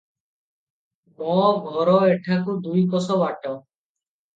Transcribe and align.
ମୋ 1.21 1.37
ଘର 1.69 1.95
ଏଠାକୁ 2.17 2.59
ଦୁଇ 2.67 2.87
କୋଶ 2.97 3.23
ବାଟ। 3.25 3.57